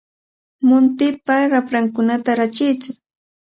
[0.67, 2.91] Muntipa raprankunata rachiytsu.